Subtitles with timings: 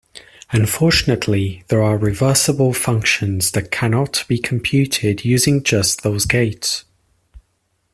[0.49, 6.85] Unfortunately, there are reversible functions that cannot be computed using just those gates.